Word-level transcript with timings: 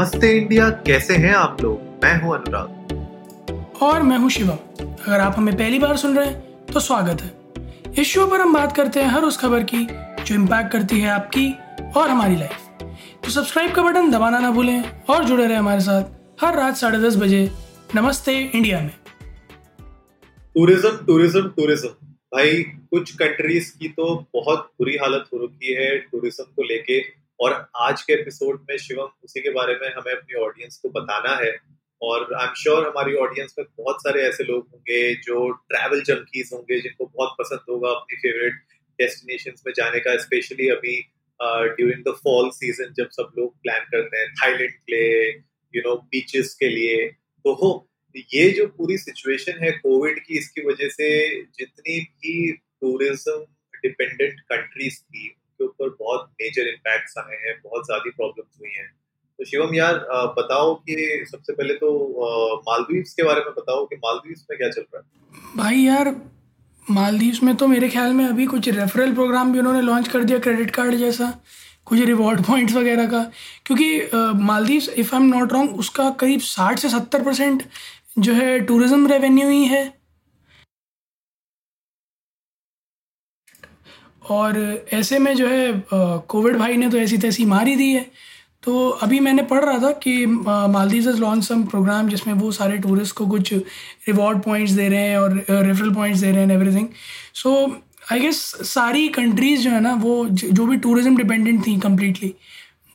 नमस्ते 0.00 0.28
इंडिया 0.32 0.68
कैसे 0.86 1.14
हैं 1.14 1.32
आप 1.34 1.60
लोग? 1.62 1.80
मैं 2.02 2.14
हूँ 2.20 2.32
अनुराग। 2.34 3.82
और 3.82 4.02
मैं 4.02 4.18
हूँ 4.18 4.28
शिवम 4.30 4.84
अगर 4.84 5.20
आप 5.20 5.34
हमें 5.36 5.56
पहली 5.56 5.78
बार 5.78 5.96
सुन 5.96 6.16
रहे 6.16 6.26
हैं 6.26 6.66
तो 6.66 6.80
स्वागत 6.80 7.22
है। 7.22 7.92
इस 7.92 8.06
शो 8.08 8.26
पर 8.26 8.40
हम 8.40 8.54
बात 8.54 8.72
करते 8.76 9.00
हैं 9.00 9.08
हर 9.08 9.24
उस 9.24 9.38
खबर 9.38 9.62
की 9.64 9.84
जो 9.84 10.34
इम्पैक्ट 10.34 10.72
करती 10.72 11.00
है 11.00 11.10
आपकी 11.10 11.46
और 11.96 12.08
हमारी 12.08 12.36
लाइफ 12.36 12.82
तो 13.24 13.30
सब्सक्राइब 13.30 13.74
का 13.74 13.82
बटन 13.82 14.10
दबाना 14.10 14.38
ना 14.38 14.50
भूलें 14.50 14.82
और 14.82 15.24
जुड़े 15.24 15.46
रहे 15.46 15.56
हमारे 15.56 15.80
साथ 15.80 16.44
हर 16.44 16.56
रात 16.56 16.76
साढ़े 16.76 16.98
दस 17.00 17.16
बजे 17.18 17.44
नमस्ते 17.94 18.38
इंडिया 18.40 18.80
में। 18.80 18.92
टूरिज़्म 20.56 20.96
टूरिज़्म 21.06 21.48
टूरिज़्म 21.56 21.88
भाई 22.34 22.62
कुछ 22.62 23.14
कंट्रीज़ 23.16 23.72
की 23.72 23.88
तो 23.90 24.14
बहुत 24.34 24.70
बुरी 24.78 24.96
हालत 24.96 25.28
हो 25.32 25.44
रखी 25.44 25.74
है 25.74 25.96
टूरिज़्म 26.00 26.52
को 26.56 26.62
लेके। 26.64 27.00
और 27.40 27.52
आज 27.80 28.02
के 28.02 28.12
एपिसोड 28.12 28.64
में 28.70 28.76
शिवम, 28.78 29.08
उसी 29.24 29.40
के 29.40 29.50
बारे 29.50 29.74
में 29.74 29.88
हमें 29.88 30.12
अपनी 30.12 30.40
ऑडियंस 30.40 30.78
को 30.78 30.88
बताना 30.90 31.34
है। 31.36 31.52
और 32.02 32.34
आई 32.34 32.46
एम 32.46 32.52
श्योर 32.54 32.86
हमारी 32.86 33.14
ऑडियंस 33.22 33.54
में 33.58 33.66
बहुत 33.78 34.02
सारे 34.02 34.22
ऐसे 34.22 34.44
लोग 34.44 34.68
होंगे 34.72 35.14
जो 35.16 35.48
ट्रैवल 35.50 36.02
जंकीज 36.02 36.50
होंगे, 36.52 36.80
जिनको 36.80 37.06
बहुत 37.06 37.34
पसंद 37.38 37.60
होगा 37.70 37.90
अपनी 37.90 38.16
फेवरेट 38.16 38.60
डेस्टिनेशन 38.98 39.54
में 39.66 39.72
जाने 39.76 40.00
का 40.00 40.16
स्पेशली 40.18 40.68
अभी 40.68 40.98
ड्यूरिंग 41.40 42.04
द 42.04 42.14
फॉल 42.24 42.50
सीज़न 42.50 42.92
जब 42.94 43.08
सब 43.10 43.32
लोग 43.38 43.54
प्लान 43.62 43.84
करते 43.92 44.18
हैं 44.18 44.28
थाईलैंड 44.34 44.70
के 44.70 44.94
लिए 44.94 45.28
यू 45.74 45.82
नो 45.82 45.96
बीचेस 45.96 46.54
के 46.60 46.68
लिए। 46.68 47.06
तो 47.44 47.52
हो, 47.54 47.70
ये 48.14 48.50
जो 48.50 48.66
पूरी 48.68 48.98
सिचुएशन 48.98 49.64
है 49.64 49.70
कोविड 49.72 50.18
की, 50.18 50.38
इसकी 50.38 50.66
वजह 50.66 50.88
से 50.90 51.08
जितनी 51.58 52.00
भी 52.00 52.52
टूरिज़्म 52.52 53.44
डिपेंडेंट 53.82 54.40
कंट्रीज़ 54.42 55.02
थी 55.02 55.28
के 55.60 55.64
ऊपर 55.64 55.96
बहुत 56.00 56.30
मेजर 56.40 56.68
इम्पैक्ट्स 56.68 57.18
आए 57.18 57.36
हैं, 57.36 57.54
बहुत 57.64 57.86
ज़्यादा 57.86 58.10
प्रॉब्लम्स 58.16 58.58
हुई 58.60 58.72
हैं। 58.76 58.88
तो 59.38 59.44
शिवम 59.46 59.74
यार 59.74 59.94
बताओ 60.36 60.74
कि 60.76 61.24
सबसे 61.28 61.52
पहले 61.52 61.74
तो 61.76 61.92
मालदीव्स 62.64 63.14
के 63.14 63.22
बारे 63.24 63.40
में 63.40 63.52
बताओ 63.54 63.84
कि 63.86 63.96
मालदीव्स 63.98 64.44
में 64.50 64.56
क्या 64.58 64.68
चल 64.70 64.82
रहा 64.82 64.98
है? 64.98 65.04
भाई 65.56 65.78
यार, 65.78 66.14
मालदीव्स 66.86 67.42
में 67.42 67.54
तो 67.56 67.66
मेरे 67.68 67.88
ख्याल 67.88 68.12
में 68.12 68.24
अभी 68.26 68.46
कुछ 68.46 68.68
रेफरल 68.70 69.12
प्रोग्राम 69.14 69.52
भी 69.52 69.58
उन्होंने 69.58 69.80
लॉन्च 69.82 70.08
कर 70.08 70.24
दिया 70.24 70.38
क्रेडिट 70.40 70.70
कार्ड 70.70 70.94
जैसा, 70.96 71.32
कुछ 71.86 72.00
रिवॉर्ड 72.00 72.44
पॉइंट्स 72.46 72.74
वगैरह 72.74 73.06
का। 73.10 73.22
क्योंकि 73.66 74.42
Maldives 74.42 74.88
if 74.90 75.14
I 75.14 75.20
am 75.20 75.28
not 75.28 75.52
wrong 75.52 75.78
उसका 75.78 76.10
करीब 76.20 76.40
साठ 76.42 76.78
से 76.78 76.88
सत्तर 76.90 77.22
परसेंट 77.24 77.62
जो 78.18 78.32
है 78.34 78.58
टूरिज़्म 78.66 79.06
रेवेन्यू 79.08 79.48
ही 79.48 79.64
है। 79.66 79.82
और 84.30 84.58
ऐसे 84.92 85.18
में 85.18 85.34
जो 85.36 85.46
है 85.48 85.72
कोविड 85.90 86.56
भाई 86.56 86.76
ने 86.76 86.88
तो 86.90 86.98
ऐसी 86.98 87.18
तैसी 87.18 87.44
मार 87.46 87.68
ही 87.68 87.76
दी 87.76 87.92
है। 87.92 88.06
तो 88.62 88.88
अभी 89.02 89.18
मैंने 89.20 89.42
पढ़ 89.42 89.64
रहा 89.64 89.78
था 89.78 89.90
कि 89.98 90.24
Maldives 90.26 91.08
is 91.10 91.20
launch 91.20 91.44
some 91.44 91.62
program 91.64 92.08
जिसमें 92.08 92.34
वो 92.34 92.50
सारे 92.52 92.78
टूरिस्ट 92.78 93.14
को 93.16 93.26
कुछ 93.26 93.52
रिवॉर्ड 93.52 94.42
पॉइंट्स 94.42 94.72
दे 94.72 94.88
रहे 94.88 95.08
हैं 95.08 95.16
और 95.18 95.34
रेफरल 95.50 95.94
पॉइंट्स 95.94 96.20
दे 96.20 96.30
रहे 96.32 96.44
हैं 96.44 96.54
एवरीथिंग 96.54 96.88
सो 97.34 97.54
आई 98.12 98.20
गेस 98.20 98.40
सारी 98.66 99.08
कंट्रीज़ 99.10 99.62
जो 99.62 99.70
है 99.70 99.80
ना, 99.80 99.94
वो 99.94 100.26
जो 100.28 100.66
भी 100.66 100.76
टूरिज़्म 100.78 101.16
डिपेंडेंट 101.16 101.66
थी 101.66 101.78
कम्प्लीटली 101.80 102.34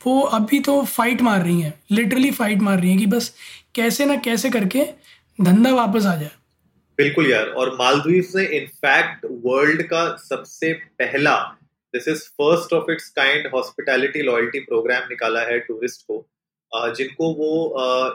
वो 0.00 0.20
अभी 0.20 0.58
तो 0.60 0.80
फाइट 0.84 1.22
मार 1.22 1.42
रही 1.42 1.60
हैं। 1.60 1.72
लिटरली 1.92 2.30
फाइट 2.30 2.62
मार 2.62 2.78
रही 2.80 2.90
हैं 2.90 2.98
कि 2.98 3.06
बस 3.08 3.32
कैसे 3.74 4.04
ना 4.04 4.16
कैसे 4.24 4.50
करके 4.50 4.84
धंधा 5.38 5.70
वापस 5.74 6.06
आ 6.06 6.14
जाए। 6.16 6.30
बिल्कुल 6.98 7.30
यार, 7.30 7.46
और 7.48 7.74
मालदीव 7.78 8.28
ने 8.36 8.44
इनफैक्ट 8.58 9.24
वर्ल्ड 9.44 9.82
का 9.88 10.04
सबसे 10.18 10.72
पहला 11.00 11.34
this 11.94 12.06
is 12.08 12.22
first 12.40 12.72
of 12.72 12.90
its 12.92 13.08
kind 13.16 13.46
hospitality 13.54 14.22
loyalty 14.22 14.60
program 14.60 15.08
निकाला 15.08 15.40
है 15.48 15.58
टूरिस्ट 15.60 16.02
को। 16.02 16.26
जिनको 16.96 17.32
वो 17.34 17.50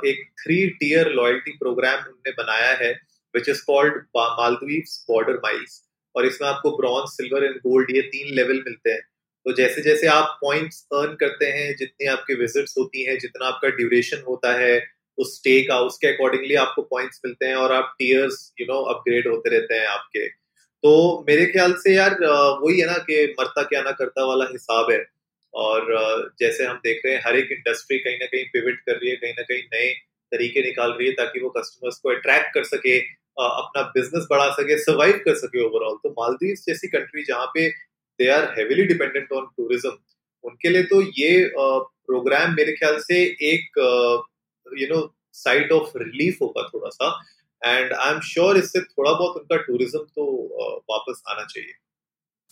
एक 0.08 0.24
थ्री 0.40 0.58
टीयर 0.80 1.10
लॉयल्टी 1.12 1.52
प्रोग्राम 1.58 2.00
उन्होंने 2.00 2.32
बनाया 2.38 2.72
है 2.78 2.92
which 3.34 3.50
is 3.50 3.62
called 3.68 4.02
Maldives 4.18 4.84
border 5.10 5.38
miles 5.44 5.82
और 6.16 6.26
इसमें 6.26 6.48
आपको 6.50 6.72
ब्रॉन्ज 6.78 7.10
सिल्वर 7.12 7.44
एंड 7.46 7.56
गोल्ड 7.60 7.96
ये 7.96 8.02
तीन 8.16 8.34
लेवल 8.36 8.64
मिलते 8.66 8.92
हैं। 8.92 9.02
तो 9.46 9.54
जैसे 9.56 9.82
जैसे 9.82 10.08
आप 10.08 10.38
पॉइंट्स 10.42 10.86
अर्न 10.94 11.16
करते 11.20 11.46
हैं, 11.48 11.76
जितनी 11.76 12.08
आपकी 12.08 12.34
विजिट्स 12.36 12.76
होती 12.78 13.04
हैं, 13.06 13.18
जितना 13.20 13.46
आपका 13.48 13.70
ड्यूरेशन 13.78 14.24
होता 14.28 14.54
है 14.56 14.74
उस 15.18 15.36
स्टे 15.38 15.62
का 15.64 15.80
उसके 15.82 16.08
अकॉर्डिंगली 16.08 16.56
आपको 16.58 16.82
पॉइंट्स 16.92 17.22
मिलते 17.26 17.46
हैं 17.46 17.56
और 17.56 17.72
आप 17.74 17.96
टीयर्स 18.00 18.38
यू 18.62 18.68
नो 18.68 18.82
अपग्रेड 18.94 19.28
होते 19.28 19.50
रहते 19.50 19.76
हैं 19.76 19.88
आपके। 19.88 20.28
तो 20.28 21.24
मेरे 21.28 21.46
ख्याल 21.48 21.74
से 21.80 21.94
यार 21.96 22.18
वही 22.62 22.80
है 22.80 22.86
ना 22.88 22.98
कि 23.10 23.24
मरता 23.40 23.64
क्या 23.64 23.82
ना 23.82 23.92
करता 23.98 24.26
वाला 24.26 24.46
हिसाब 24.52 24.92
है। 24.92 25.04
और 25.54 25.88
जैसे 26.40 26.66
हम 26.66 26.78
देख 26.78 27.02
रहे 27.06 27.14
हैं, 27.14 27.22
हर 27.26 27.36
एक 27.38 27.52
इंडस्ट्री 27.52 27.98
कहीं 28.00 28.18
ना 28.18 28.26
कहीं 28.26 28.44
पिविट 28.54 28.80
कर 28.80 28.96
रही 28.96 29.10
है, 29.10 29.16
कहीं 29.16 29.34
ना 29.34 29.44
कहीं 29.44 29.64
नए 29.74 29.90
तरीके 30.32 30.62
निकाल 30.64 30.92
रही 30.92 31.08
है 31.08 31.14
ताकि 31.14 31.40
वो 31.40 31.50
कस्टमर्स 31.58 31.98
को 32.00 32.10
अट्रैक्ट 32.10 32.54
कर 32.54 32.64
सके 32.66 32.98
अपना 33.40 33.82
बिज़नेस 33.96 34.26
बढ़ा 34.30 34.50
सके 34.54 34.78
सर्वाइव 34.78 35.22
कर 35.26 35.36
सके 35.36 35.64
ओवरऑल 35.66 35.96
तो 36.04 36.10
मालदीव 36.12 36.56
जैसी 36.68 36.88
कंट्री 36.88 37.24
जहाँ 37.24 37.46
पे 37.54 37.68
they 38.20 38.28
are 38.30 38.44
heavily 38.58 38.84
dependent 38.86 39.32
on 39.34 39.46
tourism 39.58 39.92
उनके 40.44 40.70
लिए 40.70 40.84
तो 40.84 41.02
ये 41.18 41.32
प्रोग्राम 41.58 42.54
मेरे 42.56 42.74
ख्याल 42.74 42.98
से 43.00 43.22
एक 43.52 43.80
you 44.78 44.88
know 44.88 45.02
sight 45.36 45.72
of 45.72 45.98
relief 45.98 46.38
होगा 46.42 46.68
थोड़ा 46.68 46.90
सा 46.92 47.12
एंड 47.62 47.94
आई 47.94 48.12
एम 48.12 48.20
श्योर 48.26 48.58
इससे 48.58 48.82
थोड़ा 48.82 49.12
बहुत 49.12 49.36
उनका 49.38 49.58
टूरिज़्म 49.64 50.00
तो 50.00 50.26
वापस 50.90 51.22
आना 51.30 51.44
चाहिए। 51.46 51.74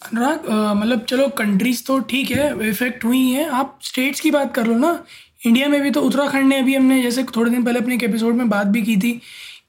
अनुराग 0.02 0.46
मतलब 0.78 1.04
चलो 1.06 1.28
कंट्रीज़ 1.38 1.84
तो 1.86 2.00
ठीक 2.10 2.32
है 2.32 2.70
इफ़ेक्ट 2.70 3.04
हुई 3.06 3.26
हैं। 3.30 3.48
आप 3.52 3.80
स्टेट्स 3.84 4.20
की 4.22 4.32
बात 4.32 4.54
कर 4.56 4.68
लो 4.68 4.78
ना 4.78 4.92
इंडिया 5.46 5.68
में 5.70 5.82
भी 5.82 5.92
तो 5.92 6.02
उत्तराखंड 6.02 6.48
ने 6.48 6.60
अभी 6.60 6.76
हमने 6.76 7.02
जैसे 7.02 7.24
थोड़े 7.36 7.52
दिन 7.52 7.64
पहले 7.64 7.80
अपने 7.80 7.96
एक 7.96 8.04
एपिसोड 8.04 8.36
में 8.36 8.50
बात 8.50 8.68
भी 8.68 8.82
की 8.82 8.98
थी 8.98 9.12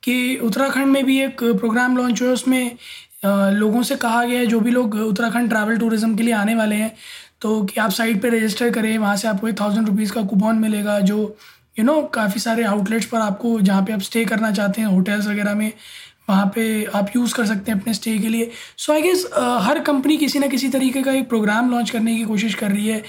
कि 0.05 0.37
उत्तराखंड 0.45 0.87
में 0.87 1.05
भी 1.05 1.21
एक 1.23 1.43
प्रोग्राम 1.45 1.97
लॉन्च 1.97 2.23
हुआ 2.23 2.33
उसमें 2.33 2.77
लोगों 3.25 3.83
से 3.83 3.97
कहा 3.97 4.25
गया 4.25 4.39
है, 4.39 4.47
जो 4.47 4.61
भी 4.61 4.71
लोग 4.71 4.95
उत्तराखंड 4.97 5.49
ट्रैवल 5.49 5.79
टूरिज़्म 5.79 6.15
के 6.17 6.23
लिए 6.23 6.35
आने 6.35 6.55
वाले 6.55 6.77
हैं 6.77 6.95
तो 7.43 7.63
कि 7.65 7.81
आप 7.81 7.91
साइट 7.93 8.21
पे 8.23 8.29
रजिस्टर 8.31 8.71
करें, 8.71 8.97
वहाँ 8.99 9.17
से 9.17 9.29
आपको 9.29 9.49
एक 9.49 9.61
थाउज़ेंड 9.61 9.89
रुपीज़ 9.89 10.13
का 10.13 10.23
कूपन 10.25 10.57
मिलेगा, 10.59 10.99
जो 11.01 11.37
यू 11.81 11.85
नो 11.87 12.01
काफ़ी 12.15 12.41
सारे 12.41 12.65
आउटलेट्स 12.67 13.07
पर 13.07 13.19
आपको 13.21 13.61
जहाँ 13.63 13.83
पे 13.83 13.93
आप 13.93 14.01
स्टे 14.03 14.25
करना 14.25 14.51
चाहते 14.53 14.81
हैं 14.81 14.89
होटल्स 14.89 15.27
वगैरह 15.27 15.55
में, 15.55 15.73
वहाँ 16.29 16.47
पे 16.55 16.63
आप 16.95 17.11
यूज़ 17.17 17.35
कर 17.35 17.47
सकते 17.47 17.73
हैं 17.73 17.81
अपने 17.81 17.95
स्टे 17.95 18.17
के 18.19 18.29
लिए। 18.29 18.51
सो 18.79 18.93
आई 18.93 19.03
गेस 19.03 19.25
हर 19.63 19.79
कंपनी 19.83 20.17
किसी 20.17 20.39
ना 20.39 20.47
किसी 20.47 20.69
तरीके 20.69 21.03
का 21.03 21.13
एक 21.13 21.29
प्रोग्राम 21.29 21.71
लॉन्च 21.71 21.91
करने 21.91 22.17
की 22.17 22.25
कोशिश 22.25 22.55
कर 22.55 22.71
रही 22.71 22.87
है, 22.89 23.03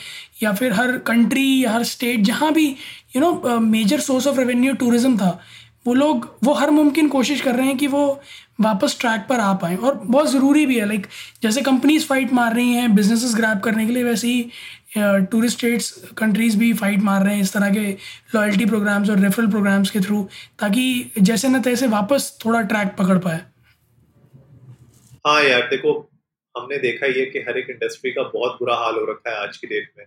या 0.44 0.54
फिर 0.54 0.74
हर 0.74 0.98
कंट्री 1.08 1.64
हर 1.66 1.84
स्टेट 1.86 2.22
जहाँ 2.24 2.52
भी 2.54 2.68
you 3.16 3.22
know 3.22 3.60
major 3.60 4.00
source 4.02 4.28
of 4.28 4.40
revenue 4.40 4.74
tourism 4.76 5.18
था, 5.18 5.40
वो 5.88 5.94
लोग, 5.94 6.28
वो 6.44 6.54
हर 6.54 6.70
मुमकिन 6.72 7.08
कोशिश 7.10 7.42
कर 7.42 7.56
रहे 7.56 7.68
हैं 7.68 7.78
कि 7.78 7.88
वो 7.88 8.22
वापस 8.62 8.98
ट्रैक 9.00 9.26
पर 9.30 9.40
आ 9.40 9.54
पाएँ। 9.54 9.78
और 9.78 10.02
बहुत 10.06 10.32
ज़रूरी 10.32 10.66
भी 10.66 10.78
है 10.80 10.88
लाइक 10.88 11.08
जैसे 11.44 11.62
कंपनीज़ 11.62 12.06
फाइट 12.06 12.34
मार 12.34 12.54
रही 12.56 12.74
हैं 12.74 12.94
बिजनेसेस 12.96 13.36
ग्रैब 13.36 13.60
करने 13.60 13.86
के 13.86 13.94
लिए, 13.94 14.04
वैसे 14.04 14.28
ही 14.28 14.50
टूरिस्ट 14.96 15.58
स्टेट्स 15.58 15.92
कंट्रीज़ 16.18 16.58
भी 16.60 16.74
फाइट 16.74 17.00
मार 17.02 17.24
रहे 17.24 17.36
हैं 17.36 17.42
इस 17.42 17.54
तरह 17.54 17.70
के 17.74 17.92
लॉयल्टी 18.36 18.66
प्रोग्राम्स 18.66 19.10
और 19.10 19.20
रेफरल 19.20 19.48
प्रोग्राम्स 19.52 19.90
के 19.90 20.00
थ्रू 20.00 20.24
ताकि 20.60 21.12
जैसे 21.20 21.50
न 21.50 21.62
तैसे 21.62 21.88
वापस 21.88 22.38
थोड़ा 22.46 22.62
ट्रैक 22.62 22.96
पकड़ 23.00 23.18
पाए। 23.18 23.40
हाँ 25.28 25.44
यार 25.44 25.68
देखो 25.70 25.94
हमने 26.56 26.78
देखा 26.78 27.06
है 27.08 27.26
कि 27.26 27.40
हर 27.40 27.58
एक 27.58 27.70
इंडस्ट्री 27.70 28.12
का 28.12 28.24
बहुत 28.34 28.58
बुरा 28.60 28.76
हाल 28.76 28.96
हो 28.96 29.06
रखा 29.12 29.32
है 29.32 29.38
आज 29.38 29.58
की 29.58 29.68
डेट 29.68 29.92
में। 29.98 30.06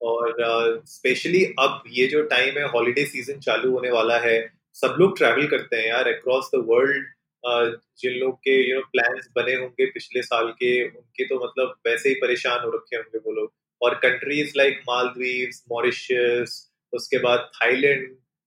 और 0.00 0.82
स्पेशली 0.86 1.40
uh, 1.40 1.52
अब 1.58 1.82
ये 1.88 2.06
जो 2.06 2.22
टाइम 2.22 2.58
है 2.58 2.66
हॉलीडे 2.68 3.04
सीज़न 3.06 3.38
चालू 3.40 3.70
होने 3.72 3.90
वाला 3.90 4.18
है 4.20 4.38
सब 4.76 4.96
लोग 5.00 5.16
ट्रैवल 5.18 5.46
करते 5.46 5.76
हैं 5.76 5.88
यार 5.88 6.08
अक्रॉस 6.08 6.50
द 6.54 6.64
वर्ल्ड 6.68 7.06
जिन 8.00 8.18
लोग 8.20 8.34
के 8.38 8.56
यू 8.70 8.76
नो 8.76 8.82
प्लान्स 8.92 9.28
बने 9.36 9.54
होंगे 9.54 9.86
पिछले 9.86 10.22
साल 10.22 10.48
के 10.58 10.72
उनके 10.84 11.24
तो 11.24 11.44
मतलब 11.44 11.74
वैसे 11.86 12.08
ही 12.08 12.14
परेशान 12.14 12.64
हो 12.64 12.70
रखे 12.76 12.96
होंगे 12.96 13.18
वो 13.18 13.32
लोग। 13.32 13.52
और 13.84 13.94
कंट्रीज़ 14.02 14.52
लाइक 14.56 14.80
मालदीव 14.88 15.50
मॉरिशियस 15.72 16.58
उसके 16.92 17.18
बाद 17.20 17.50
थाईलैंड 17.54 18.06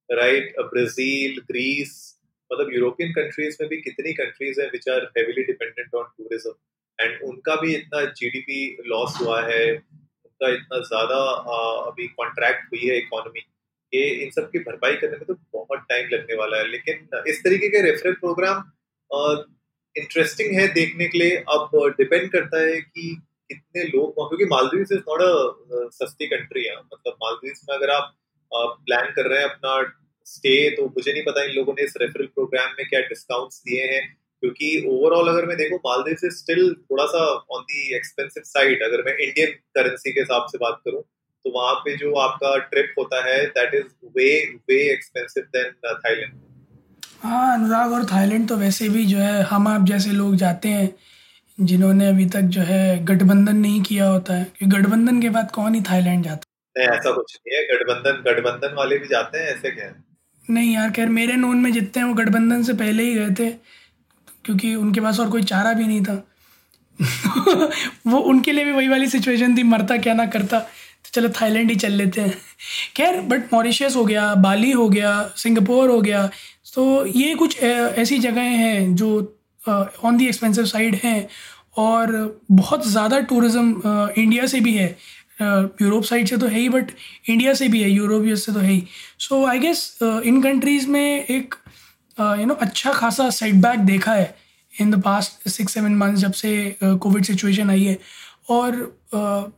राइट 0.10 0.56
ब्राज़ील 0.70 1.42
ग्रीस 1.48 1.96
मतलब 2.52 2.74
यूरोपियन 2.74 3.12
कंट्रीज़ 3.14 3.58
में 3.62 3.70
भी 3.70 3.78
कितनी 3.82 4.14
कंट्रीज़ 4.14 4.62
हैं 4.62 4.70
which 4.72 4.90
are 4.90 5.12
heavily 5.18 5.44
dependent 5.44 5.96
on 5.96 6.04
tourism 6.18 6.54
and 7.00 7.22
उनका 7.24 7.56
भी 7.62 7.74
इतना 7.76 8.04
जीडीपी 8.20 8.62
लॉस 8.88 9.18
हुआ 9.22 9.42
है, 9.48 9.66
उनका 9.74 10.54
इतना 10.54 10.80
ज़्यादा 10.86 11.18
अभी 11.90 12.08
कॉन्ट्रैक्ट 12.10 12.74
हुई 12.74 12.88
है 12.88 12.98
इकोनॉमी 12.98 13.40
कि, 13.40 14.02
इन 14.24 14.30
सब 14.32 14.50
की 14.52 14.60
भरपाई 14.60 14.96
करने 14.96 15.18
में 15.18 15.26
तो 15.28 15.34
बहुत 15.54 15.86
टाइम 15.90 16.10
लगने 16.14 16.36
वाला 16.38 16.58
है। 16.58 16.68
लेकिन 16.70 17.08
इस 17.30 17.44
तरीके 17.44 17.68
के 17.70 17.82
रेफरल 17.82 18.14
प्रोग्राम 18.24 18.64
इंटरेस्टिंग 19.96 20.60
है 20.60 20.68
देखने 20.74 21.08
के 21.08 21.18
लिए। 21.18 21.36
अब 21.50 21.70
डिपेंड 22.00 22.32
करता 22.32 22.62
है 22.62 22.82
कि 22.82 23.06
कितने 23.50 23.84
लोग 23.86 24.14
क्योंकि 24.30 24.46
मालदीव 24.52 24.82
इज़ 24.82 24.94
नॉट 24.94 25.22
अ 25.22 25.88
सस्ती 25.96 26.28
कंट्री 26.28 26.64
है। 26.66 26.76
मतलब 26.76 27.18
मालदीव 27.24 27.54
में 27.70 27.76
अगर 27.78 27.90
आप 27.92 28.14
प्लान 28.52 29.12
कर 29.16 29.30
रहे 29.30 29.40
हैं 29.40 29.50
अपना 29.50 29.82
स्टे 30.28 30.54
तो 30.72 30.86
मुझे 30.88 31.12
नहीं 31.12 31.24
पता 31.24 31.44
इन 31.44 31.52
लोगों 31.56 31.74
ने 31.74 31.84
इस 31.84 31.94
रेफरल 32.02 32.26
प्रोग्राम 32.36 32.72
में 32.78 32.88
क्या 32.90 33.00
डिस्काउंट्स 33.10 33.62
दिए 33.62 33.84
हैं। 33.94 34.02
क्योंकि 34.44 34.68
ओवरऑल 34.90 35.28
अगर 35.28 35.46
मैं 35.46 35.56
देखूँ 35.58 35.78
मालदीव 35.86 36.16
से 36.16 36.30
स्टिल 36.32 36.74
थोड़ा 36.92 37.06
सा 37.12 37.20
ऑन 37.52 37.62
दी 37.64 37.96
एक्सपेंसिव 37.96 38.44
साइड 38.46 38.84
अगर 38.84 39.04
मैं 39.06 39.16
इंडियन 39.18 39.52
करेंसी 39.76 40.12
के 40.12 40.20
हिसाब 40.20 40.46
से 40.52 40.58
बात 40.58 40.82
करूँ 40.86 41.02
तो 41.46 41.52
वहाँ 41.52 41.74
पे 41.76 41.96
जो 41.98 42.14
आपका 42.20 42.56
ट्रिप 42.66 42.94
होता 43.00 43.24
है 43.26 43.46
that 43.48 43.74
is 43.76 43.88
way 44.18 44.30
way 44.70 44.78
expensive 44.94 45.44
than 45.56 45.72
Thailand 45.96 46.34
हाँ 47.24 47.54
अनुराग, 47.54 47.92
और 47.92 48.06
थाईलैंड 48.06 48.48
तो 48.50 48.56
वैसे 48.58 48.90
भी 48.90 49.06
जो 49.06 49.18
है, 49.18 49.42
हम 49.44 49.68
आप 49.68 49.86
जैसे 49.86 50.12
लोग 50.12 50.36
जाते 50.36 50.70
हैं 50.70 50.88
जिन्होंने 51.60 52.08
अभी 52.08 52.26
तक 52.26 52.42
जो 52.42 52.62
है 52.62 53.06
गठबंधन 53.06 53.56
नहीं 53.58 53.82
किया 53.82 54.08
होता 54.08 54.34
है 54.34 54.48
कि 54.60 54.66
गठबंधन 54.66 55.22
के 55.22 55.30
बाद 55.30 55.52
कौन 55.52 55.76
ही 55.76 55.82
थाईलैंड 55.82 56.24
जाता 56.24 56.44
नहीं 56.76 56.88
ऐसा 56.88 57.12
कुछ 57.12 57.40
नहीं 57.48 57.58
है 57.58 57.78
गठबंधन 57.78 58.32
गठबंधन 58.32 58.76
वाले 58.76 58.98
भी 58.98 59.08
जाते 59.08 59.38
हैं 59.38 59.46
ऐसे 59.46 59.72
क्या? 59.72 59.94
नहीं 60.50 60.74
यार 60.74 60.92
खैर 60.92 61.10
मेरे 61.10 61.34
नोन 61.34 61.58
में 61.58 61.72
जितने 61.74 62.02
हैं 62.02 62.10
वो 62.10 62.16
गठबंधन 62.16 62.64
से 62.64 62.74
पहले 62.74 63.04
ही 63.04 63.14
गए 63.14 63.30
थे 63.30 63.52
क्योंकि 64.46 64.76
उनके 64.76 65.02
पास 65.02 65.20
और 65.20 65.30
कोई 65.30 65.44
चारा 65.44 65.74
भी 65.74 65.88
नहीं 65.88 66.04
था। 66.04 66.28
वो 68.08 68.18
उनके 68.18 68.52
लिए 68.52 68.66
भी 68.66 68.72
वही 68.72 68.88
वाली 68.88 69.08
सिचुएशन 69.08 69.58
थी 69.58 69.64
मरता 69.64 69.98
क्या 69.98 70.14
ना 70.14 70.26
करता 70.26 70.60
तो 70.60 71.10
चलो 71.14 71.30
थाईलैंड 71.30 71.70
ही 71.70 71.76
चल 71.76 71.92
लेते 71.92 72.22
हैं। 72.22 72.34
खैर 72.96 73.22
बट 73.22 73.54
मॉरिशस 73.54 73.96
हो 73.96 74.06
गया 74.06 74.36
बाली 74.36 74.72
हो 74.72 74.90
गया 74.90 75.34
सिंगापुर 75.36 75.90
हो 75.90 76.02
गया 76.02 76.30
तो 76.74 77.06
ये 77.06 77.36
कुछ 77.36 77.60
ऐसी 77.64 78.18
जगहें 78.20 78.58
हैं 78.58 78.96
जो 78.96 79.37
ऑन 79.70 80.18
दी 80.18 80.28
एक्सपेंसिव 80.28 80.66
साइड 80.66 80.96
हैं 81.04 81.28
और 81.78 82.40
बहुत 82.52 82.88
ज़्यादा 82.88 83.20
टूरिज़्म 83.30 83.82
इंडिया 84.18 84.46
से 84.46 84.60
भी 84.60 84.74
है। 84.74 84.90
यूरोप 85.82 86.04
साइड 86.04 86.28
से 86.28 86.38
तो 86.38 86.48
है 86.48 86.60
ही 86.60 86.70
बट 86.70 86.92
इंडिया 87.30 87.54
से 87.54 87.68
भी 87.68 87.82
है 87.84 87.90
यूरोप 87.90 88.26
से 88.36 88.54
तो 88.54 88.60
है 88.60 88.72
ही। 88.72 88.84
सो 89.20 89.46
आई 89.46 89.60
गेस 89.60 89.98
इन 90.04 90.42
कंट्रीज़ 90.44 90.88
में 90.88 91.26
एक 91.26 91.56
यू 92.18 92.46
नो 92.46 92.54
अच्छा 92.62 92.94
खासा 92.94 93.30
सेटबैक 93.32 93.80
देखा 93.86 94.14
है 94.14 94.36
in 94.74 94.92
the 94.92 95.02
past 95.04 95.50
six 95.50 95.74
seven 95.74 95.96
months 95.96 96.20
जब 96.20 96.32
से 96.34 96.78
कोविड 96.84 97.22
uh, 97.22 97.28
सिचुएशन 97.28 97.70
आई 97.70 97.84
है। 97.84 97.98
और 98.50 98.76
uh, 99.16 99.52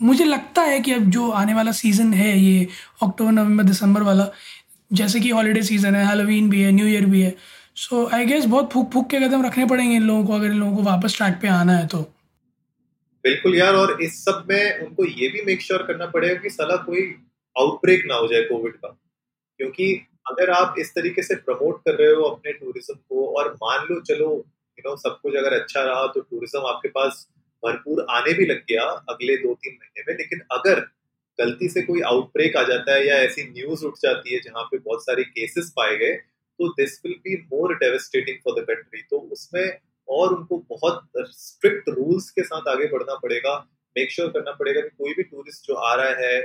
मुझे 0.00 0.24
लगता 0.24 0.62
है 0.62 0.80
कि 0.80 0.92
अब 0.92 1.10
जो 1.10 1.28
आने 1.32 1.54
वाला 1.54 1.72
सीज़न 1.72 2.12
है 2.14 2.38
ये 2.38 2.66
अक्टूबर 3.02 3.32
नवंबर 3.32 3.64
दिसंबर 3.64 4.02
वाला 4.02 4.26
जैसे 4.90 5.20
कि 5.20 5.30
हॉलीडे 5.30 5.62
सीज़न 5.62 5.94
है 5.94 6.06
हेलोवीन 6.08 6.50
भी 6.50 6.60
है 6.62 6.72
न्यू 6.72 6.86
ईयर 6.86 7.06
भी 7.06 7.20
है 7.20 7.34
सो 7.76 8.04
आई 8.14 8.24
गेस 8.26 8.44
बहुत 8.44 8.72
फूक 8.72 8.90
फूक 8.92 9.08
के 9.10 9.18
कदम 9.20 9.44
रखने 9.46 9.64
पड़ेंगे 9.66 9.94
इन 9.96 10.02
लोगों 10.02 10.24
को 10.26 10.32
अगर 10.32 10.46
इन 10.46 10.58
लोगों 10.58 10.76
को 10.76 10.82
वापस 10.82 11.16
ट्रैक 11.16 11.34
पे 11.42 11.48
आना 11.48 11.72
है 11.72 11.86
तो। 11.86 11.98
बिल्कुल 13.24 13.54
यार, 13.56 13.74
और 13.74 14.02
इस 14.02 14.24
सब 14.24 14.44
में 14.50 14.78
उनको 14.80 15.04
ये 15.04 15.28
भी 15.28 15.42
मेक 15.46 15.62
श्योर 15.62 15.78
sure 15.78 15.88
करना 15.88 16.06
पड़ेगा 16.06 16.34
कि 16.42 16.50
साला 16.50 16.76
कोई 16.84 17.02
आउटब्रेक 17.56 18.04
ना 18.06 18.14
हो 18.14 18.26
जाए 18.28 18.42
कोविड 18.44 18.74
का। 18.74 18.88
क्योंकि 19.60 19.92
अगर 20.30 20.50
आप 20.50 20.74
इस 20.78 20.94
तरीके 20.94 21.22
से 21.22 21.34
प्रमोट 21.36 21.80
कर 21.84 21.94
रहे 21.94 22.12
हो 22.12 22.22
अपने 22.24 22.52
टूरिज़्म 22.52 22.94
को, 22.94 23.26
और 23.28 23.52
मान 23.54 23.86
लो, 23.90 24.00
चलो 24.02 24.30
यू 24.78 24.88
नो 24.88 24.96
सब 24.96 25.18
कुछ 25.22 25.34
अगर 25.36 25.52
अच्छा 25.54 25.82
रहा 25.82 26.06
तो 26.06 26.20
टूरिज़्म 26.20 26.66
आपके 26.68 26.88
पास 26.90 27.26
भरपूर 27.62 28.06
आने 28.10 28.32
भी 28.34 28.46
लग 28.46 28.62
गया 28.68 28.84
अगले 29.10 29.36
दो 29.36 29.54
तीन 29.54 29.74
महीने 29.74 30.04
में, 30.08 30.16
लेकिन 30.18 30.40
अगर 30.52 30.80
गलती 31.38 31.68
से 31.68 31.82
कोई 31.82 32.00
आउटब्रेक 32.10 32.56
आ 32.56 32.62
जाता 32.64 32.94
है 32.94 33.06
या 33.06 33.14
ऐसी 33.24 33.44
न्यूज़ 33.50 33.84
उठ 33.86 33.98
जाती 34.02 34.34
है 34.34 34.40
जहाँ 34.40 34.64
पे 34.64 34.78
बहुत 34.78 35.04
सारे 35.04 35.24
केसेस 35.26 35.72
पाए 35.76 35.96
गए 35.96 36.12
तो 36.58 36.68
this 36.74 37.00
will 37.04 37.14
be 37.24 37.36
more 37.52 37.74
devastating 37.76 38.38
for 38.44 38.60
the 38.60 38.64
country 38.66 39.02
तो 39.10 39.18
उसमें 39.32 39.78
और 40.08 40.34
उनको 40.34 40.58
बहुत 40.70 41.26
स्ट्रिक्ट 41.30 41.88
रूल्स 41.88 42.30
के 42.30 42.42
साथ 42.42 42.68
आगे 42.68 42.86
बढ़ना 42.88 43.14
पड़ेगा। 43.14 43.56
मेक 43.96 44.10
श्योर 44.12 44.28
sure 44.28 44.38
करना 44.38 44.52
पड़ेगा 44.56 44.80
कि 44.80 44.88
कोई 44.98 45.12
भी 45.14 45.22
टूरिस्ट 45.22 45.66
जो 45.66 45.74
आ 45.74 45.94
रहा 45.94 46.26
है 46.26 46.36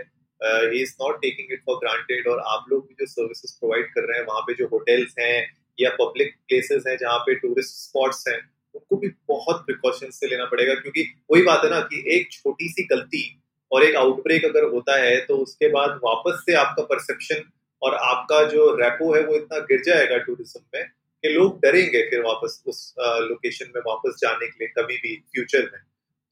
is 0.75 0.93
not 1.01 1.21
taking 1.21 1.51
it 1.53 1.61
for 1.65 1.75
granted 1.77 2.27
और 2.27 2.39
आप 2.47 2.65
लोग 2.71 2.87
भी 2.87 2.95
जो 2.99 3.05
सर्विसेज़ 3.05 3.53
प्रोवाइड 3.59 3.87
कर 3.87 4.01
रहे 4.01 4.19
हैं, 4.19 4.25
वहाँ 4.27 4.41
पे 4.41 4.53
जो 4.53 4.67
होटल्स 4.67 5.13
हैं 5.19 5.47
या 5.79 5.89
पब्लिक 5.95 6.35
प्लेसेस 6.47 6.83
हैं 6.87 6.95
जहाँ 6.97 7.19
पे 7.19 7.35
टूरिस्ट 7.35 7.75
स्पॉट्स 7.77 8.23
हैं, 8.27 8.37
उनको 8.75 8.97
भी 8.97 9.09
बहुत 9.27 9.63
प्रिकॉशन 9.65 10.09
से 10.11 10.27
लेना 10.27 10.45
पड़ेगा। 10.45 10.73
क्योंकि 10.75 11.05
वही 11.31 11.41
बात 11.41 11.63
है 11.63 11.69
ना 11.69 11.79
कि 11.91 12.03
एक 12.15 12.31
छोटी 12.31 12.69
सी 12.69 12.83
गलती 12.91 13.23
और 13.71 13.83
एक 13.83 13.95
आउटब्रेक 13.95 14.45
अगर 14.45 14.63
होता 14.71 14.97
है 14.97 15.19
तो 15.25 15.37
उसके 15.37 15.67
बाद 15.71 15.99
वापस 16.03 16.41
से 16.45 16.53
आपका 16.55 16.83
परसेप्शन 16.85 17.43
और 17.81 17.95
आपका 17.95 18.43
जो 18.49 18.65
रेपो 18.75 19.13
है 19.15 19.21
वो 19.25 19.35
इतना 19.35 19.59
गिर 19.67 19.81
जाएगा 19.85 20.17
टूरिज़्म 20.23 20.61
में 20.75 20.87
कि 21.23 21.29
लोग 21.29 21.59
डरेंगे 21.61 22.01
फिर 22.09 22.21
वापस 22.23 22.61
उस 22.67 22.93
लोकेशन 22.99 23.71
में 23.75 23.81
वापस 23.87 24.17
जाने 24.21 24.47
के 24.47 24.59
लिए 24.59 24.67
कभी 24.77 24.97
भी 24.97 25.15
फ्यूचर 25.33 25.63
में। 25.63 25.79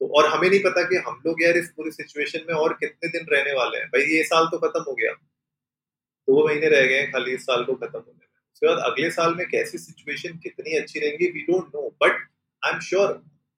तो 0.02 0.08
और 0.18 0.28
हमें 0.28 0.50
नहीं 0.50 0.60
पता 0.62 0.84
कि 0.90 0.96
हम 1.08 1.22
लोग 1.26 1.44
यार 1.44 1.58
इस 1.58 1.70
पूरी 1.78 1.92
सिचुएशन 1.92 2.46
में 2.50 2.56
और 2.56 2.74
कितने 2.74 3.10
दिन 3.10 3.26
रहने 3.32 3.54
वाले 3.54 3.78
हैं। 3.78 3.88
भाई, 3.88 4.02
ये 4.16 4.24
साल 4.26 4.46
तो 4.52 4.58
खत्म 4.60 4.82
हो 4.82 4.94
गया। 4.94 5.12
दो 5.14 6.48
महीने 6.48 6.68
रह 6.70 6.86
गए 6.86 7.00
हैं, 7.00 7.12
खाली 7.12 7.34
इस 7.34 7.46
साल 7.46 7.64
को 7.64 7.74
खत्म 7.76 8.00
होने 8.00 8.12
में। 8.12 8.28
उसके 8.54 8.68
बाद 8.68 8.78
अगले 8.86 9.10
साल 9.12 9.36
में 9.36 9.46
कैसी 9.50 9.78
सिचुएशन 9.78 10.38
कितनी 10.44 10.78
अच्छी 10.78 11.00
रहेंगी 11.00 11.28
we 11.32 11.42
don't 11.44 11.76
know 11.76 11.88
but 12.04 12.12
I 12.64 12.74
am 12.74 12.80
sure 12.82 13.14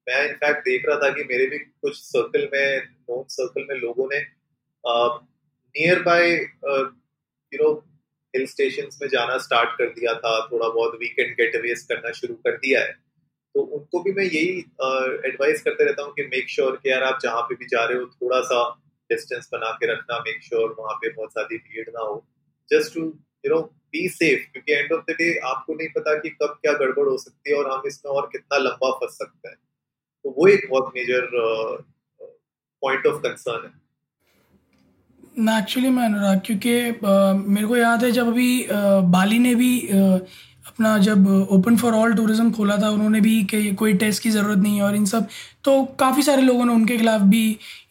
मैं 0.06 0.22
इनफैक्ट 0.28 0.60
देख 0.60 0.86
रहा 0.88 0.96
था 0.98 1.10
कि 1.14 1.24
मेरे 1.24 1.46
भी 1.46 1.58
कुछ 1.58 1.96
सर्कल 1.96 2.48
में 2.52 2.78
नोन 2.78 3.24
सर्कल 3.28 3.66
में 3.68 3.76
लोगों 3.80 4.08
ने 4.12 4.20
nearby 6.02 6.36
you 7.54 7.62
know 7.62 7.72
hill 8.34 8.46
station 8.46 8.88
में 9.02 9.08
जाना 9.08 9.38
स्टार्ट 9.38 9.70
कर 9.78 9.88
दिया 9.94 10.14
था 10.14 10.34
थोड़ा 10.52 10.68
बहुत 10.68 10.94
वीकेंड 11.00 11.34
गेटवेज 11.36 11.82
करना 11.82 12.12
शुरू 12.12 12.34
कर 12.34 12.56
दिया 12.56 12.80
है। 12.80 12.92
तो 13.54 13.60
उनको 13.76 14.02
भी 14.02 14.12
मैं 14.12 14.24
यही 14.24 14.58
एडवाइस 15.28 15.58
uh, 15.58 15.64
करते 15.64 15.84
रहता 15.84 16.02
हूँ 16.02 16.12
कि 16.12 16.22
मेक 16.24 16.48
श्योर 16.50 16.68
sure 16.68 16.82
कि 16.82 16.90
यार 16.90 17.02
आप 17.02 17.18
जहाँ 17.22 17.42
पे 17.42 17.54
भी 17.54 17.66
जा 17.66 17.84
रहे 17.84 17.98
हो 17.98 18.06
थोड़ा 18.06 18.40
सा 18.40 18.60
डिस्टेंस 19.10 19.48
बना 19.52 19.70
के 19.72 19.92
रखना 19.92 20.18
मेक 20.18 20.42
श्योर 20.42 20.62
sure 20.62 20.78
वहाँ 20.78 20.94
पे 20.94 21.12
बहुत 21.12 21.32
ज़्यादा 21.32 21.56
भीड़ 21.56 21.88
ना 21.88 22.00
हो। 22.00 22.24
Just 22.70 22.94
to 22.94 23.00
you 23.44 23.54
know 23.54 23.60
be 23.92 24.08
safe 24.08 24.46
क्योंकि 24.52 24.72
एंड 24.72 24.92
ऑफ़ 24.92 25.04
द 25.10 25.14
डे 25.18 25.28
आपको 25.44 25.74
नहीं 25.74 25.88
पता 25.96 26.14
कि 26.18 26.30
कब 26.42 26.58
क्या 26.62 26.72
गड़बड़ 26.72 27.08
हो 27.08 27.16
सकती 27.18 27.50
है 27.50 27.56
और 27.56 27.70
हम 27.72 27.82
इसमें 27.86 28.12
और 28.12 28.28
कितना 28.32 28.58
लंबा 28.58 28.90
फंस 29.00 29.18
सकते 29.18 29.48
हैं। 29.48 29.56
तो 29.56 30.30
वो 30.38 30.46
एक 30.48 30.68
बहुत 30.70 30.92
मेजर 30.96 31.28
पॉइंट 32.82 33.06
ऑफ़ 33.06 33.22
कंसर्न 33.22 33.66
है। 33.66 33.81
ना 35.36 35.58
एक्चुअली 35.58 35.88
मैं 35.90 36.04
अनुराग, 36.04 36.40
क्योंकि 36.46 36.70
मेरे 37.50 37.66
को 37.66 37.76
याद 37.76 38.04
है 38.04 38.10
जब 38.12 38.26
अभी 38.28 38.66
बाली 38.70 39.38
ने 39.38 39.54
भी 39.54 39.78
अपना 40.66 40.96
जब 40.98 41.26
ओपन 41.52 41.76
फॉर 41.76 41.94
ऑल 41.94 42.14
टूरिज़्म 42.14 42.50
खोला 42.52 42.76
था, 42.78 42.88
उन्होंने 42.90 43.20
भी 43.20 43.42
कि 43.44 43.72
कोई 43.74 43.94
टेस्ट 43.94 44.22
की 44.22 44.30
ज़रूरत 44.30 44.58
नहीं 44.58 44.76
है 44.76 44.82
और 44.82 44.96
इन 44.96 45.04
सब 45.06 45.28
तो 45.64 45.82
काफ़ी 46.00 46.22
सारे 46.22 46.42
लोगों 46.42 46.64
ने 46.64 46.72
उनके 46.72 46.96
खिलाफ 46.98 47.20
भी 47.30 47.44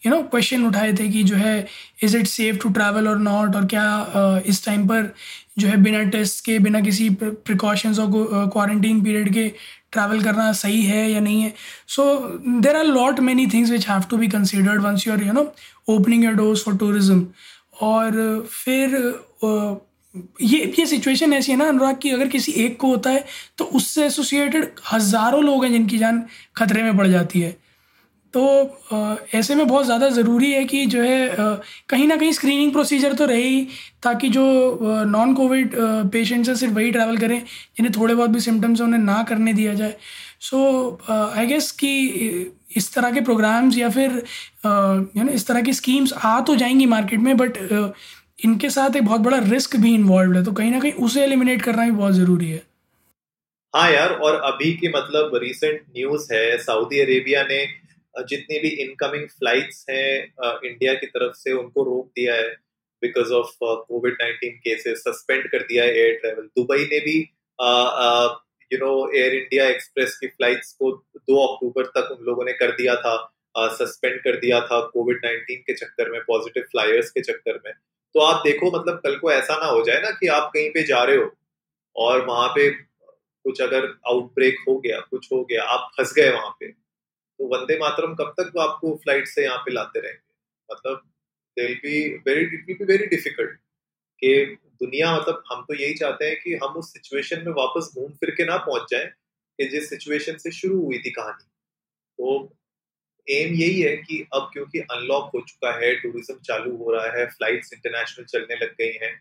यू 0.06 0.12
नो 0.12 0.22
क्वेश्चन 0.24 0.66
उठाए 0.66 0.92
थे 0.92 1.08
कि 1.08 1.22
जो 1.24 1.36
है 1.36 1.66
is 2.02 2.16
it 2.16 2.26
safe 2.26 2.58
to 2.62 2.68
travel 2.70 3.08
or 3.08 3.18
not 3.20 3.56
और 3.56 3.66
क्या 3.66 4.42
इस 4.46 4.64
टाइम 4.64 4.86
पर 4.88 5.12
जो 5.58 5.68
है 5.68 5.76
बिना 5.82 6.02
टेस्ट 6.10 6.44
के, 6.44 6.58
बिना 6.58 6.80
किसी 6.80 7.08
प्रिकॉशंस 7.20 7.98
और 7.98 8.10
क्वारंटीन 8.52 9.02
पीरियड 9.04 9.32
के 9.34 9.52
ट्रैवल 9.92 10.22
करना 10.22 10.52
सही 10.54 10.82
है 10.82 11.10
या 11.10 11.20
नहीं 11.20 11.42
है? 11.42 11.52
So 11.88 12.04
there 12.60 12.76
are 12.76 12.84
lot 12.84 13.20
many 13.20 13.46
things 13.54 13.70
which 13.70 13.88
have 13.88 14.02
to 14.10 14.16
be 14.16 14.28
considered 14.28 14.82
once 14.82 15.06
you 15.06 15.12
are 15.12 15.22
you 15.22 15.32
know 15.32 15.52
opening 15.88 16.24
your 16.24 16.34
doors 16.34 16.64
for 16.64 16.76
tourism 16.76 17.26
और, 17.82 18.46
फिर 18.50 18.96
ये 20.42 20.58
ये 20.78 20.84
सिचुएशन 20.86 21.32
ऐसी 21.32 21.52
है 21.52 21.58
ना, 21.58 21.68
अनुराग, 21.68 21.96
की 22.02 22.10
अगर 22.10 22.28
किसी 22.28 22.52
एक 22.64 22.78
को 22.80 22.88
होता 22.88 23.10
है 23.10 23.24
तो 23.58 23.64
उससे 23.76 24.04
एसोसिएटेड 24.06 24.70
हज़ारों 24.92 25.42
लोग 25.44 25.64
हैं 25.64 25.72
जिनकी 25.72 25.98
जान 25.98 26.22
खतरे 26.56 26.82
में 26.82 26.96
पड़ 26.96 27.06
जाती 27.08 27.40
है। 27.40 27.56
तो 28.34 28.42
ऐसे 29.34 29.54
में 29.54 29.66
बहुत 29.66 29.84
ज़्यादा 29.84 30.08
ज़रूरी 30.10 30.50
है 30.52 30.64
कि 30.64 30.84
जो 30.86 31.02
है 31.02 31.36
कहीं 31.88 32.06
ना 32.08 32.16
कहीं 32.16 32.32
स्क्रीनिंग 32.32 32.72
प्रोसीजर 32.72 33.12
तो 33.14 33.24
रहे 33.26 33.42
ही, 33.42 33.66
ताकि 34.02 34.28
जो 34.28 34.44
नॉन 35.06 35.34
कोविड 35.34 35.74
पेशेंट्स 36.12 36.48
हैं, 36.48 36.56
सिर्फ़ 36.56 36.74
वही 36.74 36.90
ट्रैवल 36.90 37.18
करें, 37.18 37.38
जिन्हें 37.76 37.92
थोड़े 37.96 38.14
बहुत 38.14 38.30
भी 38.30 38.40
सिम्टम्स 38.40 38.80
हैं, 38.80 38.86
उन्हें 38.86 39.00
ना 39.02 39.22
करने 39.28 39.52
दिया 39.52 39.74
जाए। 39.74 39.94
सो 40.40 40.98
आई 41.10 41.46
गेस 41.46 41.70
कि 41.74 42.52
इस 42.76 42.92
तरह 42.94 43.10
के 43.10 43.20
प्रोग्राम्स 43.20 43.78
या 43.78 43.88
फिर 43.90 44.10
यू 44.64 45.22
नो 45.24 45.32
इस 45.32 45.46
तरह 45.46 45.62
की 45.62 45.72
स्कीम्स 45.74 46.12
आ 46.14 46.40
तो 46.42 46.56
जाएँगी 46.56 46.86
मार्केट 46.88 47.20
में 47.20 47.36
बट 47.36 47.58
इनके 48.44 48.70
साथ 48.70 48.96
एक 48.96 49.04
बहुत 49.04 49.20
बड़ा 49.20 49.38
रिस्क 49.40 49.76
भी 49.76 49.94
इन्वॉल्व 49.94 50.36
है 50.36 50.44
तो 50.44 50.52
कहीं 50.52 50.70
ना 50.70 50.80
कहीं 50.80 50.92
उसे 51.06 51.22
एलिमिनेट 51.24 51.62
करना 51.62 51.84
भी 51.84 51.90
बहुत 51.92 52.14
ज़रूरी 52.14 52.50
है। 52.50 52.62
हाँ 53.74 53.90
यार, 53.90 54.08
और 54.10 54.34
अभी 54.44 54.72
की 54.76 54.88
मतलब 54.88 55.30
रिसेंट 55.42 55.80
न्यूज़ 55.80 56.32
है 56.32 56.56
सऊदी 56.60 57.00
अरेबिया 57.00 57.42
ने 57.42 57.64
जितनी 58.20 58.58
भी 58.58 58.68
इनकमिंग 58.68 59.28
फ्लाइट्स 59.28 59.84
हैं 59.90 60.34
इंडिया 60.64 60.94
की 60.94 61.06
तरफ़ 61.06 61.36
से 61.36 61.52
उनको 61.52 61.82
रोक 61.82 62.06
दिया 62.06 62.34
है 62.34 62.48
because 63.02 63.32
of 63.32 63.52
COVID 63.62 64.16
nineteen 64.22 64.56
cases 64.56 64.98
suspend 64.98 65.50
कर 65.50 65.62
दिया 65.62 65.84
है 65.84 65.96
एयर 65.98 66.14
ट्रेवल 66.14 66.48
दुबई 66.56 66.84
ने 66.84 66.98
भी 67.00 67.18
you 68.72 68.78
know 68.78 69.10
Air 69.14 69.34
India 69.34 69.68
Express 69.68 70.16
की 70.20 70.26
फ्लाइट्स 70.26 70.72
को 70.72 70.92
दो 71.16 71.46
अक्टूबर 71.46 71.86
तक 71.86 72.10
उन 72.12 72.24
लोगों 72.24 72.44
ने 72.44 72.52
कर 72.52 72.70
दिया 72.70 72.94
था 72.96 73.14
सस्पेंड 73.58 74.14
uh, 74.14 74.24
कर 74.24 74.36
दिया 74.36 74.60
था 74.60 74.80
कोविड 74.80 75.20
नाइन्टीन 75.24 75.58
के 75.60 75.74
चक्कर 75.74 76.10
में 76.10 76.20
पॉजिटिव 76.20 76.62
फ्लायर्स 76.62 77.10
के 77.10 77.20
चक्कर 77.20 77.60
में. 77.66 77.72
तो 78.14 78.20
आप 78.20 78.42
देखो 78.44 78.70
मतलब 78.78 79.00
कल 79.04 79.16
को 79.16 79.30
ऐसा 79.32 79.56
ना 79.56 79.66
हो 79.66 79.82
जाए 79.84 80.00
ना 80.00 80.10
कि 80.10 80.26
आप 80.26 80.50
कहीं 80.54 80.70
पे 80.70 80.82
जा 80.82 81.02
रहे 81.04 81.16
हो 81.16 81.30
और 81.96 82.24
वहाँ 82.26 82.48
पे 82.48 82.68
कुछ 82.70 83.60
अगर 83.62 83.86
आउटब्रेक 84.06 84.56
हो 84.68 84.78
गया 84.78 85.00
कुछ 85.00 85.28
हो 85.32 85.42
गया 85.44 85.62
आप 85.62 85.90
फंस 85.98 86.14
गए 86.16 86.30
वहाँ 86.30 86.56
पे। 86.60 86.81
तो 87.42 87.46
वंदे 87.48 87.78
मातरम 87.78 88.14
कब 88.14 88.34
तक 88.40 88.58
आपको 88.60 88.94
फ़्लाइट 88.96 89.26
से 89.28 89.44
यहाँ 89.44 89.58
पे 89.58 89.72
लाते 89.72 90.00
रहेंगे? 90.00 90.20
मतलब 90.68 91.02
be 91.56 92.00
very 92.26 92.42
it 92.42 92.52
will 92.68 92.76
be 92.78 92.84
very 92.84 93.06
difficult 93.06 93.56
कि 94.22 94.58
दुनिया 94.80 95.14
मतलब 95.16 95.42
हम 95.52 95.62
तो 95.62 95.74
यही 95.74 95.94
चाहते 95.94 96.24
हैं 96.24 96.36
कि 96.40 96.54
हम 96.54 96.76
उस 96.76 96.92
सिचुएशन 96.92 97.42
में 97.46 97.52
वापस 97.52 97.90
घूम 97.94 98.12
फिर 98.12 98.30
के 98.30 98.44
ना 98.44 98.56
पहुँच 98.58 98.86
जाए 98.90 99.06
कि 99.58 99.66
जिस 99.68 99.88
सिचुएशन 99.90 100.36
से 100.36 100.50
शुरू 100.50 100.80
हुई 100.84 100.98
थी 100.98 101.10
कहानी। 101.10 101.44
तो 101.44 102.52
एम 103.28 103.54
यही 103.54 103.80
है 103.80 103.96
कि 103.96 104.20
अब 104.34 104.48
क्योंकि 104.52 104.80
अनलॉक 104.80 105.30
हो 105.34 105.40
चुका 105.48 105.72
है 105.78 105.94
टूरिज़्म 105.96 106.38
चालू 106.44 106.76
हो 106.76 106.92
रहा 106.92 107.10
है 107.18 107.26
फ्लाइट्स 107.26 107.72
इंटरनेशनल 107.72 108.24
चलने 108.26 108.56
लग 108.56 108.72
गई 108.80 108.92
हैं, 109.02 109.12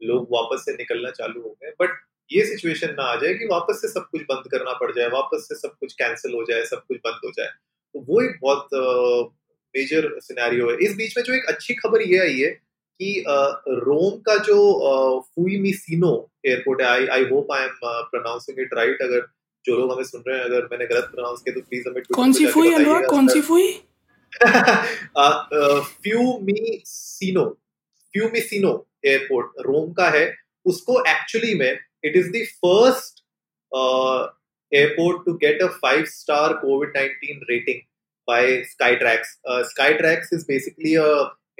लोग 0.00 0.28
वापस 0.32 0.64
से 0.64 0.72
निकलना 0.74 1.10
चालू 1.12 1.42
हो 1.42 1.56
गए 1.62 1.72
बट 1.80 1.98
ये 2.30 2.44
सिचुएशन 2.46 2.94
ना 2.94 3.04
आ 3.04 3.16
जाए 3.16 3.34
कि 3.34 3.46
वापस 3.46 3.80
से 3.82 3.88
सब 3.88 4.08
कुछ 4.10 4.22
बंद 4.22 4.50
करना 4.50 4.72
पड़ 4.80 4.92
जाए, 4.92 5.08
वापस 5.08 5.48
से 5.48 5.54
सब 5.56 5.76
कुछ 5.80 5.92
कैंसिल 5.94 6.34
हो 6.34 6.44
जाए, 6.44 6.64
सब 6.66 6.84
कुछ 6.88 6.98
बंद 6.98 7.20
हो 7.24 7.30
जाए। 7.38 7.48
तो 7.94 8.04
वो 8.08 8.20
एक 8.22 8.38
बहुत 8.42 8.68
मेजर 9.74 10.08
सिनेरियो 10.22 10.70
है। 10.70 10.76
इस 10.82 10.94
बीच 10.96 11.16
में 11.16 11.24
जो 11.24 11.32
एक 11.34 11.44
अच्छी 11.48 11.74
खबर 11.74 12.02
ये 12.02 12.18
आई 12.18 12.38
है 12.38 12.50
कि 13.00 13.24
रोम 13.26 14.16
का 14.20 14.36
जो 14.46 14.56
फुईमिसिनो 15.20 16.12
एयरपोर्ट 16.46 16.80
है 16.82 16.88
I 16.88 17.06
I 17.16 17.24
hope 17.30 17.52
I 17.52 17.62
am 17.64 17.70
pronouncing 17.82 18.60
it 18.60 18.74
right 18.76 19.02
अगर 19.02 19.26
जो 19.64 19.76
लोग 19.76 19.92
हमें 19.92 20.04
सुन 20.04 20.22
रहे 20.28 20.38
हैं 20.38 20.44
अगर 20.44 20.68
मैंने 20.70 20.86
गलत 20.86 21.08
प्रोनाउंस 21.12 21.42
किया 21.42 21.54
तो 21.54 21.60
प्लीज़ 21.60 21.88
हमें 21.88 22.02
कौन 22.14 22.32
सी 22.32 22.46
फुई 22.52 22.72
अनुराग 22.74 23.06
कौन 23.08 23.28
सी 23.28 23.40
फुई 23.48 23.72
फ्यूमिसिनो 26.04 27.44
फ्यूमिसिनो 28.14 28.72
एयरपोर्ट 29.06 29.66
रोम 29.66 29.92
का 29.92 30.08
है। 30.10 30.24
उसको 30.66 31.00
एक्चुअली 31.10 31.54
में 31.54 31.78
it 32.04 32.16
is 32.16 32.28
the 32.30 32.44
first 32.64 33.22
airport 34.72 35.24
to 35.26 35.32
get 35.44 35.62
a 35.62 35.66
five 35.82 36.04
star 36.08 36.52
COVID 36.56 36.96
nineteen 36.96 37.40
rating 37.50 37.80
by 38.28 38.62
Skytrax 38.64 39.38
Skytrax 39.70 40.32
is 40.32 40.44
basically 40.48 40.94
a 40.96 41.08